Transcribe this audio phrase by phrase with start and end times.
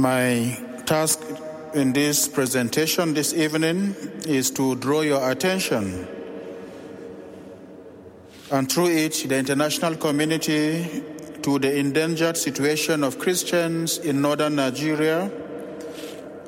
[0.00, 0.56] My
[0.86, 1.20] task
[1.74, 3.94] in this presentation this evening
[4.26, 6.08] is to draw your attention.
[8.50, 11.04] And through it the international community
[11.42, 15.30] to the endangered situation of Christians in northern Nigeria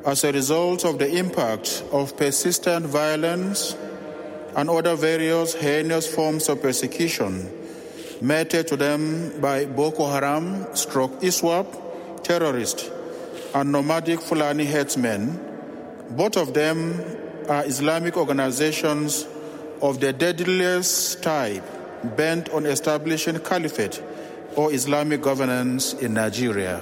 [0.07, 3.77] as a result of the impact of persistent violence
[4.57, 7.53] and other various heinous forms of persecution
[8.23, 12.89] meted to them by Boko Haram, stroke ISWAP, terrorists,
[13.55, 15.39] and nomadic Fulani headsmen.
[16.11, 17.01] Both of them
[17.49, 19.27] are Islamic organizations
[19.81, 21.65] of the deadliest type
[22.17, 24.03] bent on establishing caliphate
[24.57, 26.81] or Islamic governance in Nigeria.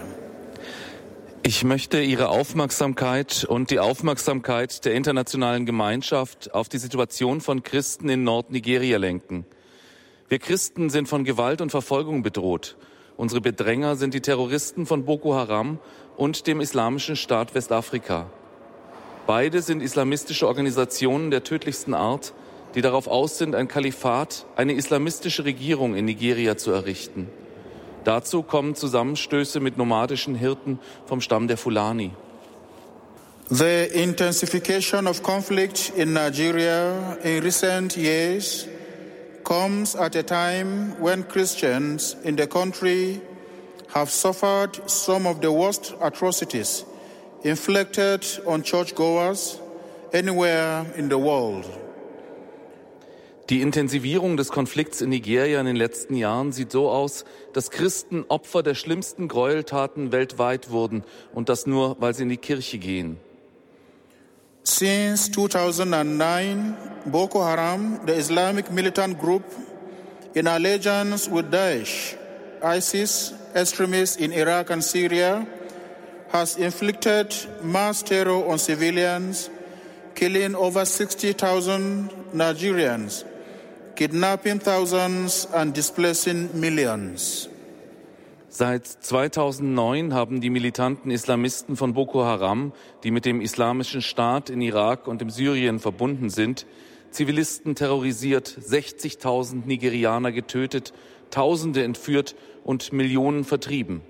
[1.43, 8.09] Ich möchte Ihre Aufmerksamkeit und die Aufmerksamkeit der internationalen Gemeinschaft auf die Situation von Christen
[8.11, 9.47] in Nordnigeria lenken.
[10.29, 12.77] Wir Christen sind von Gewalt und Verfolgung bedroht.
[13.21, 15.79] Unsere Bedränger sind die Terroristen von Boko Haram
[16.17, 18.31] und dem Islamischen Staat Westafrika.
[19.27, 22.33] Beide sind islamistische Organisationen der tödlichsten Art,
[22.75, 27.29] die darauf aus sind, ein Kalifat, eine islamistische Regierung in Nigeria zu errichten.
[28.05, 32.13] Dazu kommen Zusammenstöße mit nomadischen Hirten vom Stamm der Fulani.
[33.51, 38.67] The intensification of conflict in Nigeria in recent years
[39.51, 43.21] comes at a time when Christians in the country
[43.93, 46.85] have suffered some of the worst atrocities
[47.43, 49.59] inflicted on churchgoers
[50.13, 51.65] anywhere in the world.
[53.49, 58.25] Die Intensivierung des Konflikts in Nigeria in den letzten Jahren sieht so aus, dass Christen
[58.29, 61.03] Opfer der schlimmsten Gräueltaten weltweit wurden
[61.35, 63.19] und das nur, weil sie in die Kirche gehen.
[64.65, 66.77] Since 2009,
[67.07, 69.45] Boko Haram, the Islamic militant group
[70.35, 72.17] in allegiance with Daesh,
[72.63, 75.47] ISIS extremists in Iraq and Syria,
[76.31, 79.51] has inflicted mass terror on civilians,
[80.15, 83.25] killing over 60,000 Nigerians
[84.01, 87.50] kidnapping thousands and displacing millions.
[88.53, 92.73] Seit 2009 haben die militanten Islamisten von Boko Haram,
[93.05, 96.67] die mit dem Islamischen Staat in Irak und in Syrien verbunden sind,
[97.13, 100.93] Zivilisten terrorisiert, 60.000 Nigerianer getötet,
[101.31, 102.35] Tausende entführt
[102.65, 104.01] und Millionen vertrieben.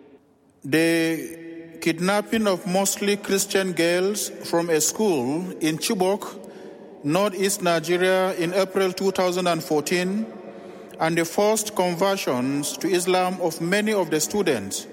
[0.62, 6.34] The kidnapping of mostly Christian girls from a school in Chibok
[7.02, 10.24] northeast Nigeria in April 2014
[11.00, 14.87] and the forced conversions to Islam of many of the students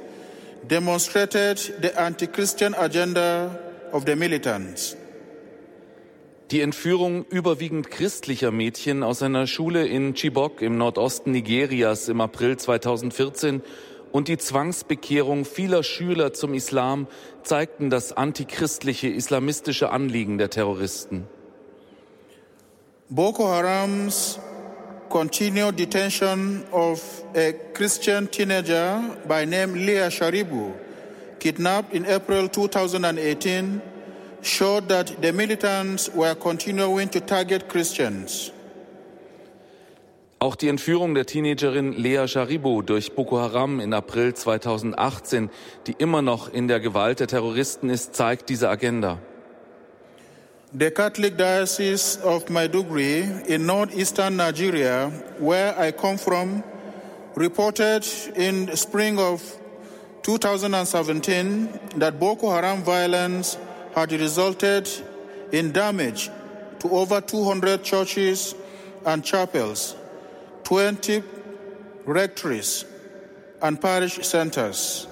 [0.67, 3.59] demonstrated the anti Christian agenda
[3.91, 4.95] of the militants.
[6.49, 12.55] Die Entführung überwiegend christlicher Mädchen aus einer Schule in Chibok im Nordosten Nigerias im April
[12.55, 13.61] 2014
[14.13, 17.07] und die Zwangsbekehrung vieler Schüler zum Islam
[17.43, 21.27] zeigten das antichristliche islamistische Anliegen der Terroristen.
[23.09, 24.39] Boko Haram's
[25.09, 27.01] continued detention of
[27.35, 30.73] a Christian teenager by name Leah Sharibu,
[31.39, 33.81] kidnapped in April 2018,
[34.41, 38.51] showed that the militants were continuing to target Christians.
[40.39, 45.49] Auch die Entführung der Teenagerin Lea Sharibu durch Boko Haram in April 2018,
[45.87, 49.17] die immer noch in der Gewalt der Terroristen ist, zeigt diese Agenda.
[50.77, 56.63] The Catholic Diocese of Maiduguri in northeastern Nigeria, where I come from,
[57.33, 58.05] reported
[58.35, 59.41] in spring of
[60.21, 63.57] 2017 that Boko Haram violence
[63.95, 64.87] had resulted
[65.51, 66.29] in damage
[66.81, 68.53] to over 200 churches
[69.03, 69.95] and chapels,
[70.63, 71.23] 20
[72.05, 72.85] rectories,
[73.63, 75.07] and parish centers.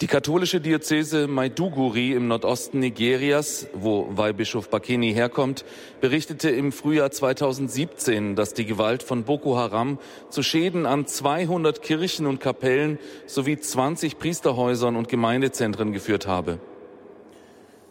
[0.00, 5.64] Die katholische Diözese Maiduguri im Nordosten Nigerias, wo Weihbischof Bakeni herkommt,
[6.00, 9.98] berichtete im Frühjahr 2017, dass die Gewalt von Boko Haram
[10.30, 16.58] zu Schäden an 200 Kirchen und Kapellen sowie 20 Priesterhäusern und Gemeindezentren geführt habe.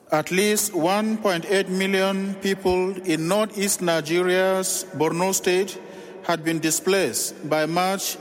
[0.09, 5.79] At least 1.8 million people in northeast Nigeria's Borno state
[6.27, 8.17] had been displaced by March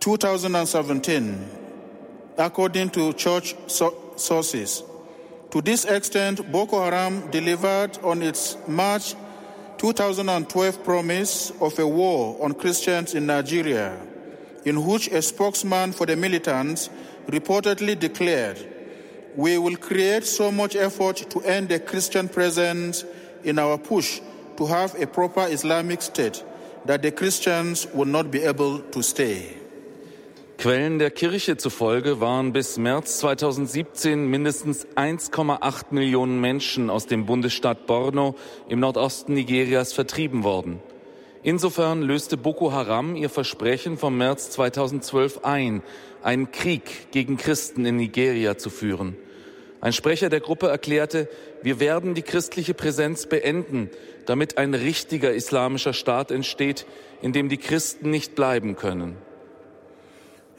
[0.00, 1.46] 2017,
[2.38, 4.82] according to church so- sources.
[5.50, 9.14] To this extent, Boko Haram delivered on its March
[9.76, 13.98] 2012 promise of a war on Christians in Nigeria,
[14.64, 16.88] in which a spokesman for the militants
[17.26, 18.58] reportedly declared,
[19.36, 23.04] We will create so much effort to end the Christian presence
[23.44, 24.20] in our push
[24.56, 26.42] to have a proper Islamic state
[26.84, 29.59] that the Christians will not be able to stay.
[30.60, 37.86] Quellen der Kirche zufolge waren bis März 2017 mindestens 1,8 Millionen Menschen aus dem Bundesstaat
[37.86, 38.34] Borno
[38.68, 40.80] im Nordosten Nigerias vertrieben worden.
[41.42, 45.82] Insofern löste Boko Haram ihr Versprechen vom März 2012 ein,
[46.22, 49.16] einen Krieg gegen Christen in Nigeria zu führen.
[49.80, 51.30] Ein Sprecher der Gruppe erklärte,
[51.62, 53.88] wir werden die christliche Präsenz beenden,
[54.26, 56.84] damit ein richtiger islamischer Staat entsteht,
[57.22, 59.16] in dem die Christen nicht bleiben können.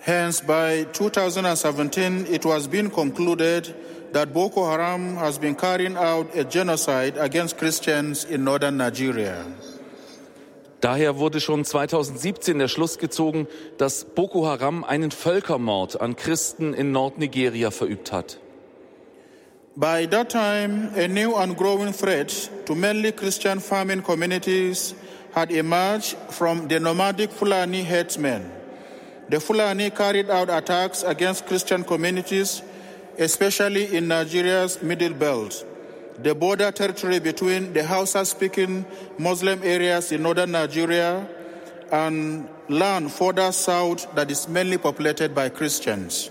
[0.04, 3.76] Hence, by 2017, it was being concluded
[4.14, 9.46] that Boko Haram has been carrying out a genocide against Christians in northern Nigeria.
[10.82, 16.92] Daher wurde schon 2017 der Schluss gezogen, dass Boko Haram einen Völkermord an Christen in
[16.92, 18.40] Nordnigeria verübt hat.
[19.76, 24.96] By that time, a new and growing threat to mainly Christian farming communities
[25.36, 28.61] had emerged from the nomadic Fulani headsmen.
[29.32, 32.62] The Fulani carried out attacks against Christian communities,
[33.18, 35.66] especially in Nigeria's Middle Belt,
[36.22, 38.86] the border territory between the Hausa speaking
[39.18, 41.26] Muslim areas in northern Nigeria
[41.94, 46.30] and land further south that is mainly populated by Christians.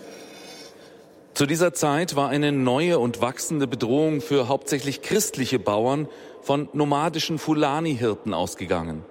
[1.32, 6.06] Zu dieser Zeit war eine neue und wachsende Bedrohung für hauptsächlich christliche Bauern
[6.43, 9.05] von nomadischen Fulani-Hirten ausgegangen.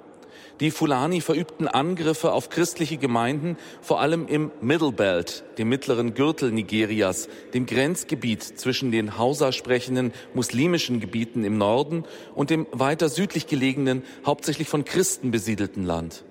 [0.60, 6.52] Die Fulani verübten Angriffe auf christliche Gemeinden, vor allem im Middle Belt, dem mittleren Gürtel
[6.52, 12.04] Nigerias, dem Grenzgebiet zwischen den Hausa-sprechenden muslimischen Gebieten im Norden
[12.36, 16.26] und dem weiter südlich gelegenen, hauptsächlich von Christen besiedelten Land.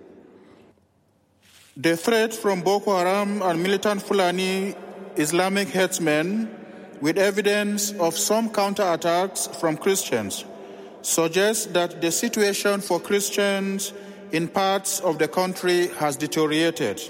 [1.82, 4.74] The threat from Boko Haram and militant Fulani
[5.16, 6.48] Islamic headsmen,
[7.00, 10.44] with evidence of some counterattacks from Christians,
[11.00, 13.94] suggests that the situation for Christians
[14.32, 17.00] in parts of the country has deteriorated,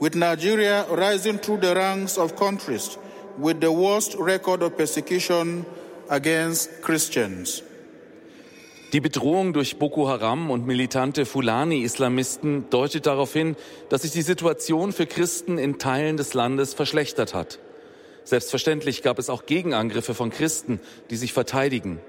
[0.00, 2.98] with Nigeria rising through the ranks of countries
[3.38, 5.66] with the worst record of persecution
[6.08, 7.62] against Christians.
[8.92, 13.56] Die Bedrohung durch Boko Haram und militante Fulani-Islamisten deutet darauf hin,
[13.88, 17.58] dass sich die Situation für Christen in Teilen des Landes verschlechtert hat.
[18.24, 20.80] Selbstverständlich gab es auch Gegenangriffe von Christen,
[21.10, 22.00] die sich verteidigen.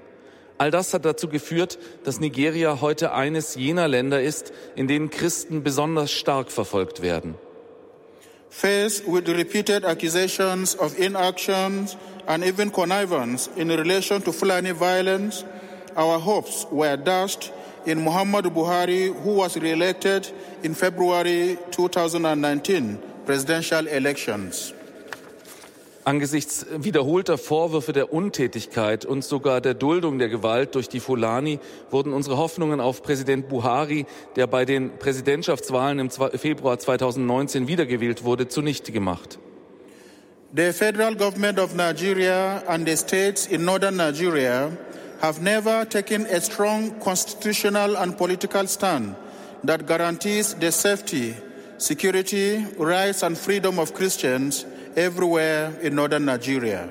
[0.58, 5.62] All das hat dazu geführt, dass Nigeria heute eines jener Länder ist, in denen Christen
[5.62, 7.36] besonders stark verfolgt werden.
[8.50, 11.86] Faced with repeated accusations of inaction
[12.26, 15.44] and even connivance in relation to Fulani violence,
[15.96, 17.52] our hopes were dashed
[17.86, 20.28] in Muhammadu Buhari, who was re-elected
[20.62, 24.72] in February 2019 presidential elections.
[26.08, 31.58] Angesichts wiederholter Vorwürfe der Untätigkeit und sogar der Duldung der Gewalt durch die Fulani
[31.90, 38.48] wurden unsere Hoffnungen auf Präsident Buhari, der bei den Präsidentschaftswahlen im Februar 2019 wiedergewählt wurde,
[38.48, 39.38] zunichte gemacht.
[40.56, 44.70] The federal government of Nigeria and the states in northern Nigeria
[45.20, 49.14] have never taken a strong constitutional and political stand
[49.62, 51.34] that guarantees the safety,
[51.76, 54.64] security, rights and freedom of Christians
[54.98, 56.88] everywhere in northern Nigeria.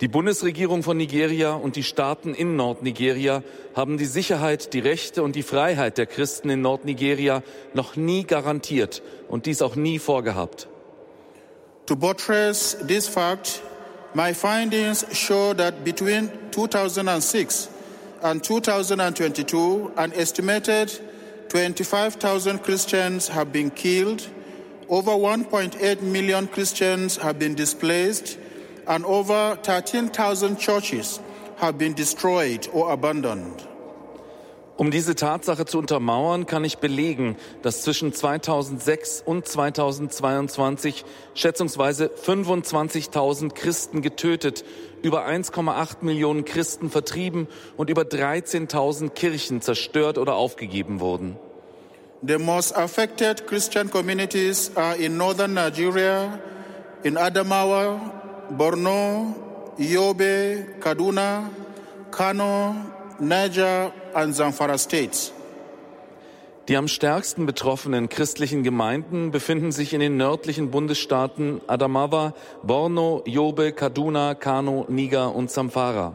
[0.00, 3.42] Die Bundesregierung von Nigeria und die Staaten in Nordnigeria
[3.76, 7.42] haben die Sicherheit, die Rechte und die Freiheit der Christen in Nordnigeria
[7.74, 10.68] noch nie garantiert und dies auch nie vorgehabt.
[11.84, 13.60] To buttress this fact,
[14.14, 17.68] my findings show that between 2006
[18.22, 20.98] and 2022, an estimated
[21.50, 24.30] 25,000 Christians have been killed,
[24.90, 28.36] over 1.8 million Christians have been displaced,
[28.86, 31.20] and over 13,000 churches
[31.58, 33.66] have been destroyed or abandoned.
[34.76, 41.04] Um diese Tatsache zu untermauern, kann ich belegen, dass zwischen 2006 und 2022
[41.34, 44.64] schätzungsweise 25.000 Christen getötet,
[45.02, 51.36] über 1,8 Millionen Christen vertrieben und über 13.000 Kirchen zerstört oder aufgegeben wurden.
[52.22, 56.38] The most affected Christian communities are in northern Nigeria,
[57.02, 57.98] in Adamawa,
[58.54, 59.34] Borno,
[59.78, 61.48] Yobe, Kaduna,
[62.10, 62.76] Kano,
[63.20, 65.32] Niger and Zamfara states.
[66.68, 73.72] Die am stärksten betroffenen christlichen Gemeinden befinden sich in den nördlichen Bundesstaaten Adamawa, Borno, Yobe,
[73.72, 76.14] Kaduna, Kano, Niger und Zamfara.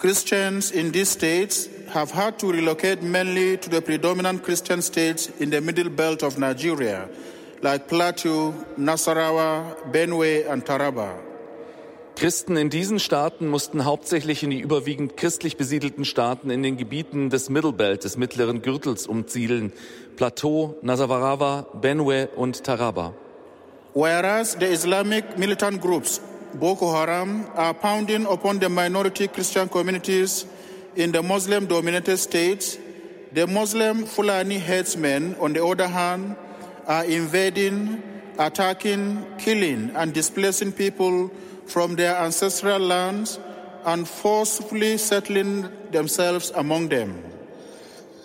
[0.00, 5.50] Christians in these states have had to relocate mainly to the predominant Christian states in
[5.50, 7.06] the middle belt of Nigeria,
[7.60, 11.18] like Plateau, Nasarawa, Benue, and Taraba.
[12.16, 17.28] Christen in diesen Staaten mussten hauptsächlich in die überwiegend christlich besiedelten Staaten in den Gebieten
[17.28, 19.70] des Mittelbelt, des mittleren Gürtels umsiedeln,
[20.16, 23.12] Plateau, Nasawarawa, Benue und Taraba.
[23.92, 26.22] Whereas the Islamic militant groups
[26.54, 30.46] Boko Haram are pounding upon the minority Christian communities
[30.96, 32.76] in the Muslim dominated states,
[33.32, 36.36] the Muslim Fulani headsmen, on the other hand,
[36.86, 38.02] are invading,
[38.38, 41.30] attacking, killing, and displacing people
[41.66, 43.38] from their ancestral lands
[43.84, 47.29] and forcefully settling themselves among them.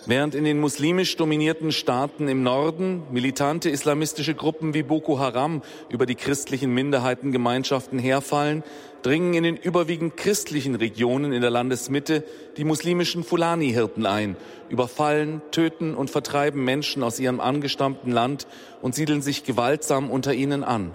[0.08, 6.06] Während in den muslimisch dominierten Staaten im Norden militante islamistische Gruppen wie Boko Haram über
[6.06, 8.62] die christlichen Minderheitengemeinschaften herfallen,
[9.02, 12.22] dringen in den überwiegend christlichen Regionen in der Landesmitte
[12.56, 14.36] die muslimischen Fulani-Hirten ein,
[14.68, 18.46] überfallen, töten und vertreiben Menschen aus ihrem angestammten Land
[18.82, 20.92] und siedeln sich gewaltsam unter ihnen an.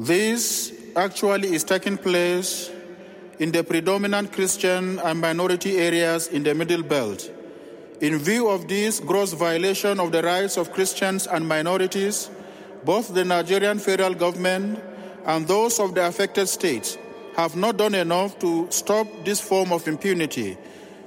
[0.00, 2.70] This actually is taking place
[3.40, 7.32] in the predominant Christian and minority areas in the Middle Belt.
[8.00, 12.30] In view of this gross violation of the rights of Christians and minorities,
[12.84, 14.78] both the Nigerian federal government
[15.26, 16.96] and those of the affected states
[17.36, 20.56] have not done enough to stop this form of impunity.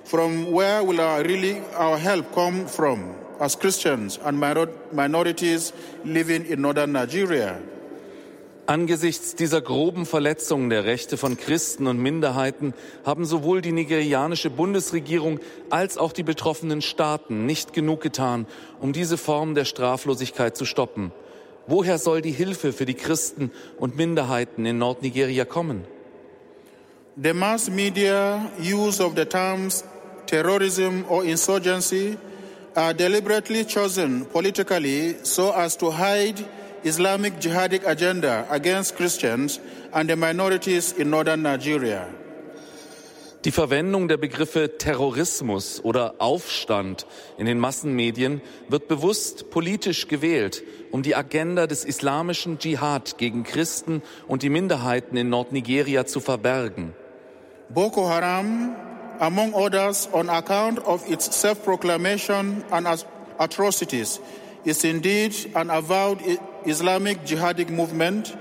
[0.03, 5.71] From where will our, really our help come from as Christians and minor- minorities
[6.03, 7.61] living in northern Nigeria?
[8.67, 15.39] Angesichts dieser groben Verletzungen der Rechte von Christen und Minderheiten haben sowohl die nigerianische Bundesregierung
[15.69, 18.45] als auch die betroffenen Staaten nicht genug getan,
[18.79, 21.11] um diese Form der Straflosigkeit zu stoppen.
[21.67, 25.85] Woher soll die Hilfe für die Christen und Minderheiten in Nordnigeria kommen?
[27.21, 29.83] The mass media use of the terms
[30.27, 32.17] terrorism or insurgency
[32.75, 36.45] are deliberately chosen politically so as to hide
[36.83, 39.59] Islamic jihadic agenda against Christians
[39.93, 42.07] and the minorities in northern Nigeria.
[43.43, 47.07] Die Verwendung der Begriffe Terrorismus oder Aufstand
[47.39, 50.61] in den Massenmedien wird bewusst politisch gewählt,
[50.91, 56.93] um die Agenda des islamischen Dschihad gegen Christen und die Minderheiten in Nordnigeria zu verbergen.
[57.69, 58.75] Boko Haram,
[59.19, 62.87] among others, on account of its self-proclamation and
[63.39, 64.19] atrocities,
[64.65, 66.19] is indeed an avowed
[66.65, 68.35] Islamic jihadic movement.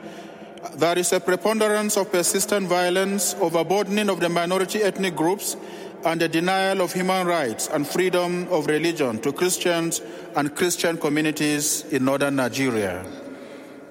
[0.77, 5.57] There is a preponderance of persistent violence, overburdening of the minority ethnic groups,
[6.05, 10.03] and the denial of human rights and freedom of religion to Christians
[10.35, 13.05] and Christian communities in northern Nigeria.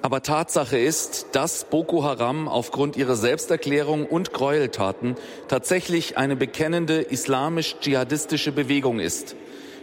[0.01, 5.17] Aber Tatsache ist, dass Boko Haram aufgrund ihrer Selbsterklärung und Gräueltaten
[5.49, 9.35] tatsächlich eine bekennende islamisch-dschihadistische Bewegung ist.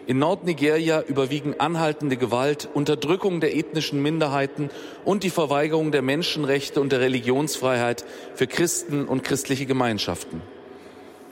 [0.07, 4.71] In Nordnigeria überwiegen anhaltende Gewalt, Unterdrückung der ethnischen Minderheiten
[5.05, 8.05] und die Verweigerung der Menschenrechte und der Religionsfreiheit
[8.37, 10.43] für Christen und christliche Gemeinschaften.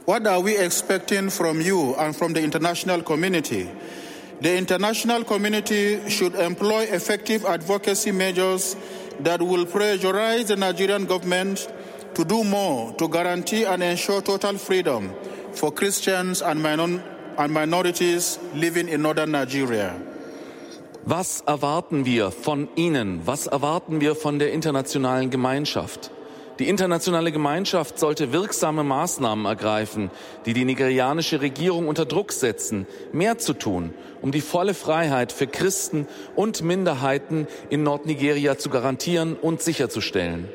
[0.07, 3.69] What are we expecting from you and from the international community?
[4.43, 8.77] The international community should employ effective advocacy measures
[9.23, 11.69] that will pressurize the Nigerian government
[12.15, 15.15] to do more to guarantee and ensure total freedom
[15.53, 19.95] for Christians and, minor- and minorities living in northern Nigeria.
[21.07, 23.27] Was erwarten wir von Ihnen?
[23.27, 26.11] Was erwarten wir von der internationalen Gemeinschaft?
[26.59, 30.11] Die internationale Gemeinschaft sollte wirksame Maßnahmen ergreifen,
[30.47, 35.49] die die nigerianische Regierung unter Druck setzen, mehr zu tun, um die volle Freiheit für
[35.49, 40.49] Christen und Minderheiten in Nordnigeria zu garantieren und sicherzustellen.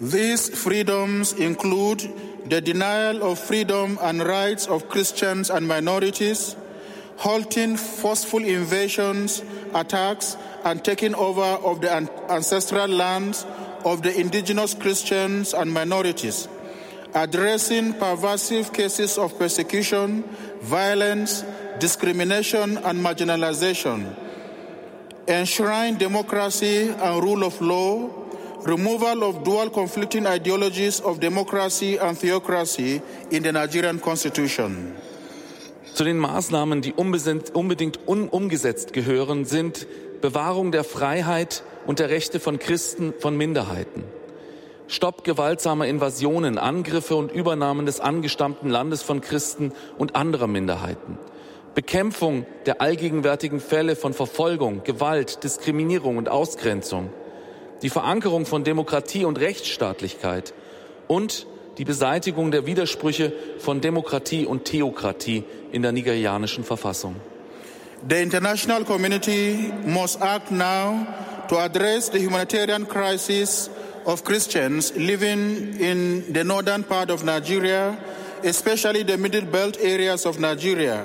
[0.00, 2.10] These freedoms include
[2.46, 6.56] the denial of freedom and rights of Christians and minorities,
[7.18, 9.42] halting forceful invasions,
[9.74, 11.92] attacks, and taking over of the
[12.30, 13.44] ancestral lands
[13.84, 16.48] of the indigenous Christians and minorities,
[17.14, 20.22] addressing pervasive cases of persecution,
[20.62, 21.44] violence,
[21.78, 24.16] discrimination, and marginalization,
[25.28, 28.08] enshrine democracy and rule of law,
[28.66, 33.00] removal of dual conflicting ideologies of democracy and theocracy
[33.30, 34.94] in the Nigerian constitution.
[35.94, 39.86] Zu den Maßnahmen, die unbedingt un umgesetzt gehören, sind
[40.20, 44.04] Bewahrung der Freiheit und der Rechte von Christen, von Minderheiten.
[44.86, 51.18] Stopp gewaltsamer Invasionen, Angriffe und Übernahmen des angestammten Landes von Christen und anderer Minderheiten.
[51.74, 57.10] Bekämpfung der allgegenwärtigen Fälle von Verfolgung, Gewalt, Diskriminierung und Ausgrenzung.
[57.82, 60.52] Die Verankerung von Demokratie und Rechtsstaatlichkeit
[61.08, 61.46] und
[61.78, 67.16] die Beseitigung der Widersprüche von Demokratie und Theokratie in der nigerianischen Verfassung.
[68.08, 71.06] The international community must act now
[71.48, 73.70] to address the humanitarian crisis
[74.04, 77.96] of Christians living in the northern part of Nigeria,
[78.42, 81.04] especially the middle belt areas of Nigeria,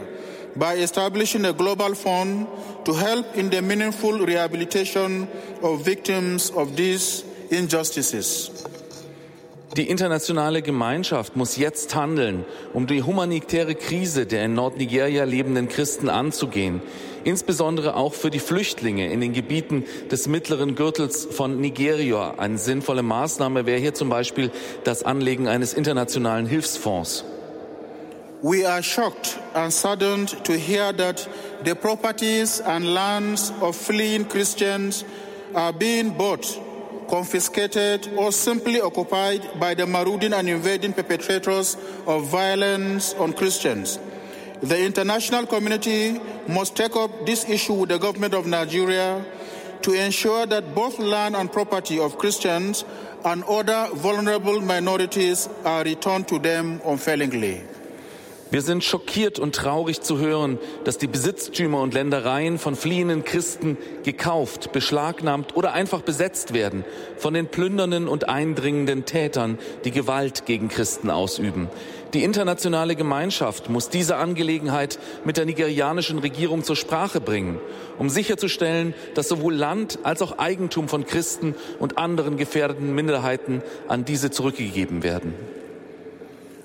[0.56, 2.48] by establishing a global fund
[2.86, 5.28] to help in the meaningful rehabilitation
[5.62, 8.52] of victims of these injustices.
[9.76, 16.08] Die internationale Gemeinschaft muss jetzt handeln, um die humanitäre Krise der in Nordnigeria lebenden Christen
[16.08, 16.82] anzugehen,
[17.26, 22.36] insbesondere auch für die Flüchtlinge in den Gebieten des mittleren Gürtels von Nigeria.
[22.38, 24.50] Eine sinnvolle Maßnahme wäre hier zum Beispiel
[24.86, 27.26] das Anlegen eines internationalen Hilfsfonds.
[28.42, 31.28] We are shocked and saddened to hear that
[31.64, 35.06] the properties and lands of fleeing Christians
[35.56, 36.46] are being bought,
[37.10, 44.00] confiscated, or simply occupied by the marauding and invading perpetrators of violence on Christians.
[44.62, 49.26] The international community must take up this issue with the government of Nigeria
[49.82, 52.84] to ensure that both land and property of Christians
[53.24, 57.64] and other vulnerable minorities are returned to them unfailingly.
[58.56, 63.78] Wir sind schockiert und traurig zu hören, dass die Besitztümer und Ländereien von fliehenden Christen
[64.06, 66.86] gekauft, beschlagnahmt oder einfach besetzt werden
[67.18, 71.68] von den plündernden und eindringenden Tätern, die Gewalt gegen Christen ausüben.
[72.14, 77.60] Die internationale Gemeinschaft muss diese Angelegenheit mit der nigerianischen Regierung zur Sprache bringen,
[78.00, 84.06] um sicherzustellen, dass sowohl Land als auch Eigentum von Christen und anderen gefährdeten Minderheiten an
[84.06, 85.34] diese zurückgegeben werden.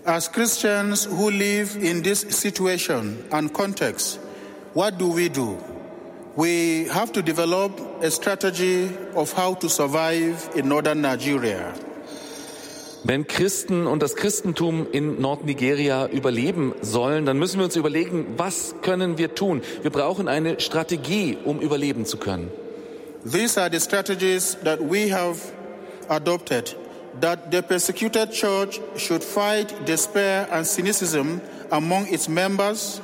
[0.07, 4.19] As Christians who live in this situation and context,
[4.73, 5.59] what do we do?
[6.37, 11.75] We have to develop a strategy of how to survive in northern Nigeria.
[13.05, 18.75] Wenn Christen und das Christentum in Nordnigeria überleben sollen, dann müssen wir uns überlegen, was
[18.81, 19.61] können wir tun?
[19.83, 22.51] Wir brauchen eine Strategie, um überleben zu können.
[23.31, 25.39] These are the strategies that we have
[26.09, 26.75] adopted
[27.19, 31.41] that the persecuted church should fight despair and cynicism
[31.73, 33.01] among its members,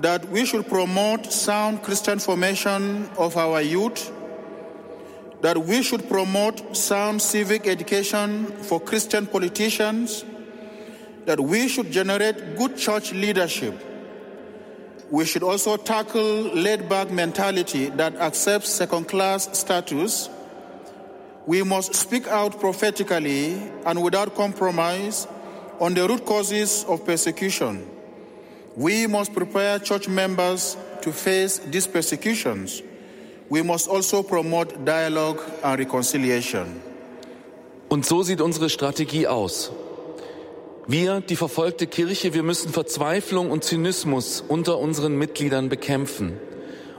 [0.00, 4.12] that we should promote sound Christian formation of our youth,
[5.42, 10.24] that we should promote sound civic education for Christian politicians,
[11.26, 13.74] that we should generate good church leadership.
[15.10, 20.28] We should also tackle laid back mentality that accepts second class status
[21.46, 23.54] we must speak out prophetically
[23.84, 25.28] and without compromise
[25.78, 27.86] on the root causes of persecution.
[28.76, 32.82] We must prepare church members to face these persecutions.
[33.48, 36.82] We must also promote dialogue and reconciliation.
[37.88, 39.70] Und so sieht unsere Strategie aus.
[40.88, 46.38] Wir, die verfolgte Kirche, wir müssen Verzweiflung und Zynismus unter unseren Mitgliedern bekämpfen.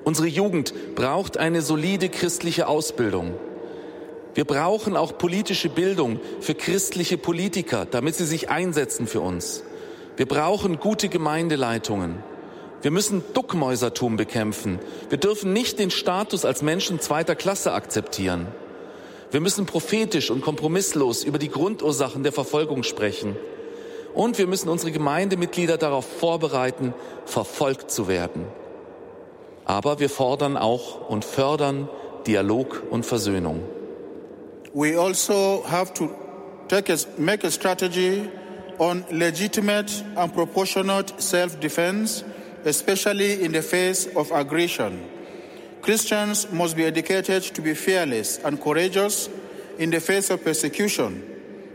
[0.05, 3.33] Unsere Jugend braucht eine solide christliche Ausbildung.
[4.37, 9.63] Wir brauchen auch politische Bildung für christliche Politiker, damit sie sich einsetzen für uns.
[10.15, 12.19] Wir brauchen gute Gemeindeleitungen.
[12.83, 14.77] Wir müssen Duckmäusertum bekämpfen.
[15.09, 18.45] Wir dürfen nicht den Status als Menschen zweiter Klasse akzeptieren.
[19.31, 23.35] Wir müssen prophetisch und kompromisslos über die Grundursachen der Verfolgung sprechen.
[24.13, 26.93] Und wir müssen unsere Gemeindemitglieder darauf vorbereiten,
[27.25, 28.45] verfolgt zu werden.
[29.65, 31.89] Aber wir fordern auch und fördern
[32.27, 33.63] Dialog und Versöhnung.
[34.77, 36.15] We also have to
[36.67, 38.29] take a, make a strategy
[38.77, 42.23] on legitimate and proportionate self-defense,
[42.63, 45.03] especially in the face of aggression.
[45.81, 49.29] Christians must be educated to be fearless and courageous
[49.79, 51.23] in the face of persecution,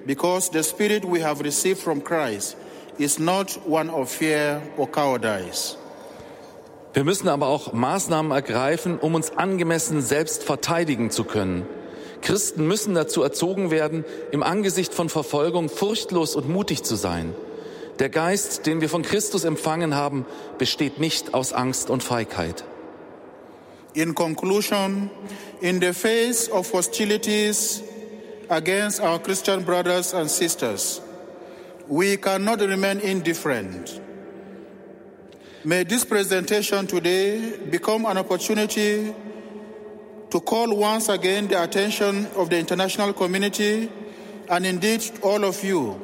[0.07, 2.57] because the spirit we have received from Christ
[3.01, 5.77] is not one of fear or cowardice.
[6.95, 11.67] Wir müssen aber auch Maßnahmen ergreifen, um uns angemessen selbst verteidigen zu können.
[12.23, 17.35] Christen müssen dazu erzogen werden, im Angesicht von Verfolgung furchtlos und mutig zu sein.
[17.99, 20.25] Der Geist, den wir von Christus empfangen haben,
[20.59, 22.65] besteht nicht aus Angst und Feigheit.
[23.95, 25.11] In conclusion,
[25.61, 27.83] in the face of hostilities
[28.49, 31.03] against our Christian brothers and sisters,
[31.89, 34.01] we cannot remain indifferent.
[35.65, 39.13] May this presentation today become an opportunity
[40.33, 43.91] to call once again the attention of the international community
[44.49, 46.01] and indeed all of you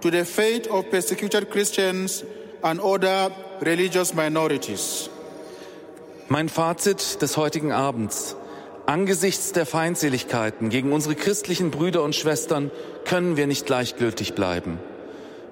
[0.00, 2.24] to the fate of persecuted Christians
[2.64, 3.30] and other
[3.60, 5.08] religious minorities.
[6.28, 8.34] Mein Fazit des heutigen Abends.
[8.86, 12.72] Angesichts der Feindseligkeiten gegen unsere christlichen Brüder und Schwestern
[13.04, 14.80] können wir nicht gleichgültig bleiben.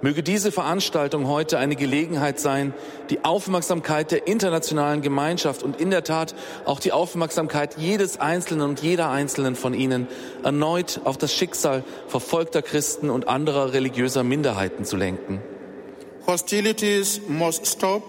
[0.00, 2.72] Möge diese Veranstaltung heute eine Gelegenheit sein,
[3.10, 8.80] die Aufmerksamkeit der internationalen Gemeinschaft und in der Tat auch die Aufmerksamkeit jedes Einzelnen und
[8.80, 10.06] jeder Einzelnen von Ihnen
[10.44, 15.40] erneut auf das Schicksal verfolgter Christen und anderer religiöser Minderheiten zu lenken.
[16.28, 18.02] Hostilities must stop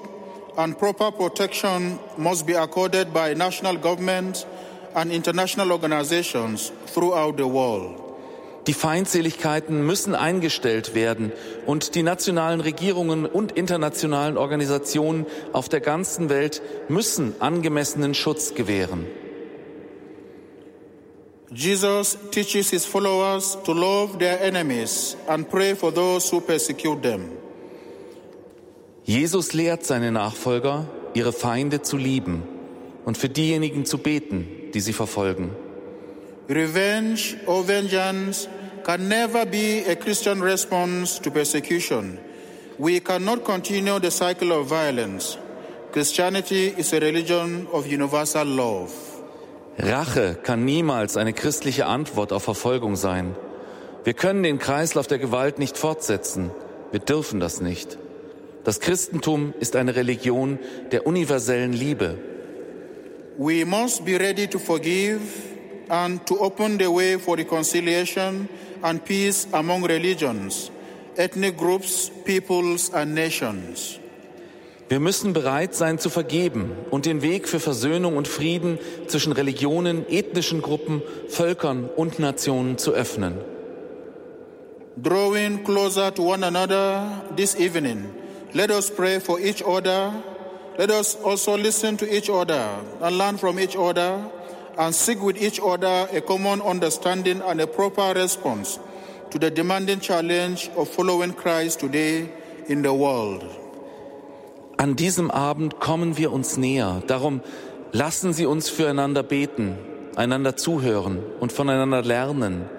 [0.57, 4.45] and proper protection must be accorded by national governments
[4.93, 8.08] and international organizations throughout the world.
[8.67, 11.31] Die Feindseligkeiten müssen eingestellt werden
[11.65, 19.05] und die nationalen Regierungen und internationalen Organisationen auf der ganzen Welt müssen angemessenen Schutz gewähren.
[21.51, 27.31] Jesus teaches his followers to love their enemies and pray for those who persecute them.
[29.03, 32.43] Jesus lehrt seine Nachfolger, ihre Feinde zu lieben
[33.05, 35.49] und für diejenigen zu beten, die sie verfolgen.
[36.49, 38.47] Revenge or vengeance
[38.83, 42.17] can never be a Christian response to persecution.
[42.79, 45.37] We cannot continue the cycle of violence.
[45.91, 48.91] Christianity is a religion of universal love.
[49.77, 53.35] Rache kann niemals eine christliche Antwort auf Verfolgung sein.
[54.03, 56.49] Wir können den Kreislauf der Gewalt nicht fortsetzen.
[56.91, 57.99] Wir dürfen das nicht.
[58.63, 60.57] Das Christentum ist eine Religion
[60.91, 62.17] der universellen Liebe.
[63.37, 65.48] We must be ready to forgive
[65.89, 68.47] and to open the way for reconciliation
[68.83, 70.71] and peace among religions,
[71.17, 73.99] ethnic groups, peoples and nations.
[74.87, 80.03] Wir müssen bereit sein zu vergeben und den Weg für Versöhnung und Frieden zwischen Religionen,
[80.09, 83.35] ethnischen Gruppen, Völkern und Nationen zu öffnen.
[84.97, 88.05] Drawing closer to one another this evening,
[88.53, 90.11] let us pray for each other.
[90.77, 94.31] Let us also listen to each other and learn from each other
[94.79, 98.79] and seek with each other a common understanding and a proper response
[99.29, 102.29] to the demanding challenge of following Christ today
[102.69, 103.43] in the world.
[104.77, 107.03] An diesem Abend kommen wir uns näher.
[107.07, 107.41] Darum
[107.91, 109.77] lassen Sie uns füreinander beten,
[110.15, 112.69] einander zuhören und voneinander lernen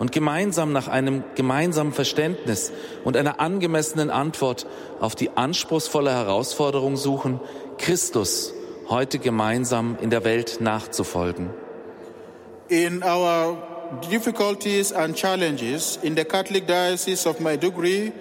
[0.00, 2.72] und gemeinsam nach einem gemeinsamen Verständnis
[3.04, 4.66] und einer angemessenen Antwort
[4.98, 7.38] auf die anspruchsvolle Herausforderung suchen,
[7.78, 8.52] Christus
[8.88, 11.50] heute gemeinsam in der Welt nachzufolgen.
[12.68, 13.56] In our
[14.10, 18.12] difficulties and challenges in the Catholic Diocese of Maiduguri,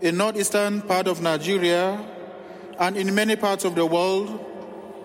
[0.00, 1.98] in northeastern part of Nigeria,
[2.78, 4.28] and in many parts of the world,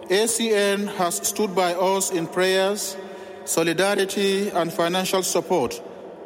[0.10, 2.96] ACN has stood by us in prayers,
[3.46, 5.82] solidarity, and financial support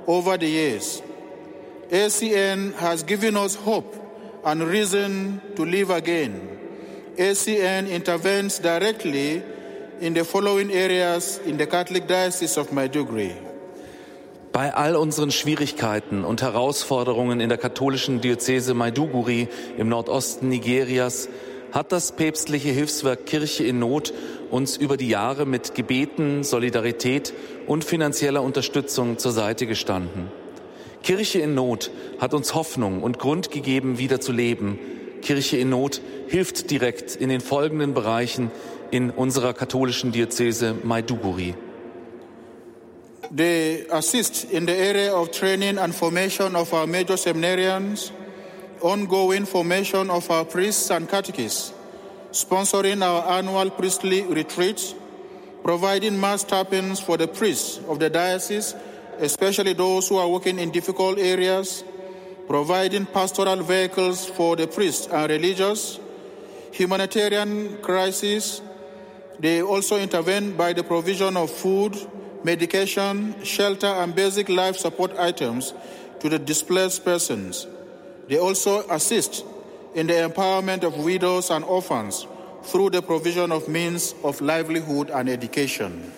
[0.06, 1.02] over the years.
[1.90, 3.96] ACN has given us hope
[4.46, 6.59] and reason to live again.
[7.20, 9.44] ACN intervenes directly
[10.00, 13.34] in the following areas in the Catholic Diocese of Maiduguri.
[14.54, 21.28] Bei all unseren Schwierigkeiten und Herausforderungen in der katholischen Diözese Maiduguri im Nordosten Nigerias
[21.74, 24.14] hat das päpstliche Hilfswerk Kirche in Not
[24.50, 27.34] uns über die Jahre mit Gebeten, Solidarität
[27.68, 30.32] und finanzieller Unterstützung zur Seite gestanden.
[31.04, 34.80] Kirche in Not hat uns Hoffnung und Grund gegeben, wieder zu leben.
[35.22, 38.52] Kirche in Not hilft direkt in den folgenden Bereichen
[38.92, 41.56] in unserer katholischen Diözese Maiduguri.
[43.32, 48.12] They assist in the area of training and formation of our major seminarians,
[48.82, 51.74] ongoing formation of our priests and catechists,
[52.32, 54.96] sponsoring our annual priestly retreats,
[55.64, 58.74] providing mass stipends for the priests of the diocese,
[59.20, 61.84] especially those who are working in difficult areas,
[62.50, 66.00] providing pastoral vehicles for the priests and religious,
[66.72, 68.64] humanitarian crises.
[69.40, 71.96] They also intervene by the provision of food,
[72.44, 75.76] medication, shelter, and basic life support items
[76.22, 77.68] to the displaced persons.
[78.28, 79.46] They also assist
[79.94, 82.26] in the empowerment of widows and orphans
[82.64, 86.12] through the provision of means of livelihood and education.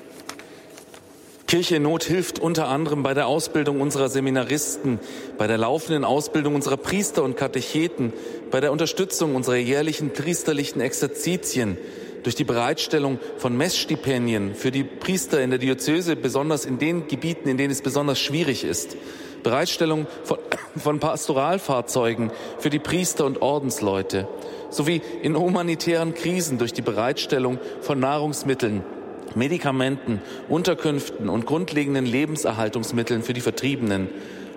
[1.52, 5.02] Kirche in Not hilft unter anderem bei der Ausbildung unserer Seminaristen,
[5.38, 8.14] bei der laufenden Ausbildung unserer Priester und Katecheten,
[8.52, 11.78] bei der Unterstützung unserer jährlichen priesterlichen Exerzitien,
[12.24, 17.50] durch die Bereitstellung von Messstipendien für die Priester in der Diözese, besonders in den Gebieten,
[17.50, 18.96] in denen es besonders schwierig ist,
[19.44, 20.38] Bereitstellung von,
[20.78, 24.30] von Pastoralfahrzeugen für die Priester und Ordensleute,
[24.70, 28.86] sowie in humanitären Krisen durch die Bereitstellung von Nahrungsmitteln,
[29.36, 34.10] Medikamenten, Unterkünften und grundlegenden Lebenserhaltungsmitteln für die Vertriebenen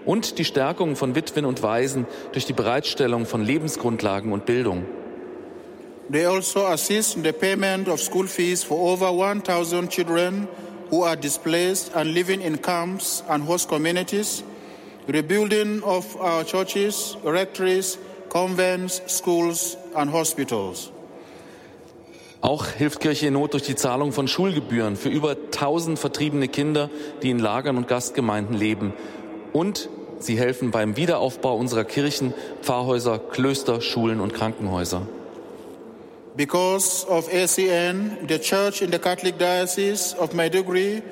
[0.04, 4.84] und die Stärkung von Witwen und Waisen durch die Bereitstellung von Lebensgrundlagen und Bildung.
[6.10, 10.46] They also assist in the payment of school fees for over 1,000 children
[10.90, 14.44] who are displaced and living in camps and host communities,
[15.08, 20.90] rebuilding of our churches, rectories, convents, schools, and hospitals.
[22.44, 26.90] Auch hilft Kirche in Not durch die Zahlung von Schulgebühren für über 1000 vertriebene Kinder,
[27.22, 28.92] die in Lagern und Gastgemeinden leben.
[29.54, 35.08] Und sie helfen beim Wiederaufbau unserer Kirchen, Pfarrhäuser, Klöster, Schulen und Krankenhäuser.
[36.36, 41.02] Because of ACN, the church in the Catholic Diocese of Maiduguri,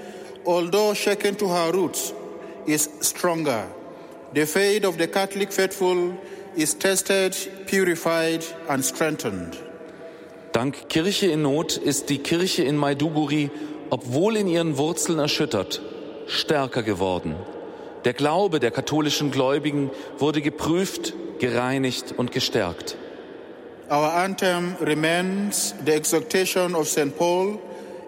[0.44, 2.12] although shaken to her roots,
[2.66, 3.68] is stronger.
[4.34, 6.12] The faith of the Catholic faithful
[6.54, 7.34] is tested,
[7.66, 9.56] purified, and strengthened.
[10.52, 13.50] Dank Kirche in Not ist die Kirche in Maiduguri,
[13.88, 15.80] obwohl in ihren Wurzeln erschüttert,
[16.26, 17.36] stärker geworden.
[18.04, 22.96] Der Glaube der katholischen Gläubigen wurde geprüft, gereinigt und gestärkt.
[23.90, 27.16] Our anthem remains the exhortation of St.
[27.16, 27.58] Paul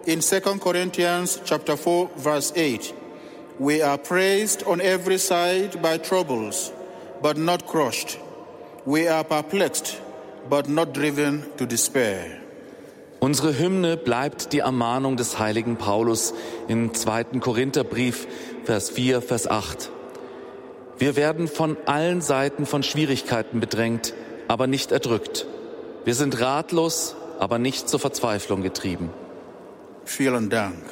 [0.05, 2.93] in 2 Corinthians chapter 4 verse 8.
[3.57, 6.71] We are praised on every side by troubles,
[7.21, 8.19] but not crushed.
[8.85, 9.99] We are perplexed,
[10.49, 12.25] but not driven to despair.
[13.19, 16.33] Unsere Hymne bleibt die Ermahnung des heiligen Paulus
[16.67, 18.27] im zweiten Korintherbrief,
[18.65, 19.89] Vers 4, Vers 8.
[20.97, 24.13] Wir werden von allen Seiten von Schwierigkeiten bedrängt,
[24.47, 25.45] aber nicht erdrückt.
[26.03, 29.09] Wir sind ratlos, aber nicht zur Verzweiflung getrieben.
[30.05, 30.83] Vielen Dank.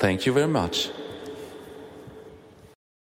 [0.00, 0.90] Thank you very much.